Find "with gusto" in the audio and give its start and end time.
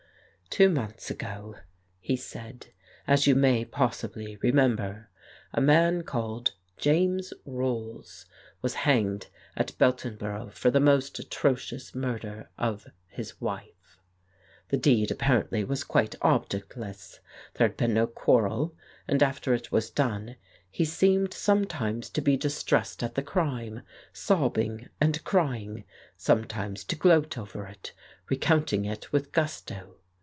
29.13-29.95